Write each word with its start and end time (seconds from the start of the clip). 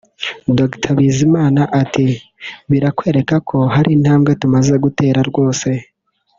Dr 0.57 0.91
Bizimana 0.97 1.61
ati 1.81 2.05
“Birakwereka 2.71 3.35
ko 3.49 3.57
hari 3.73 3.89
intambwe 3.97 4.31
tumaze 4.41 4.73
gutera 4.83 5.19
rwose 5.29 5.69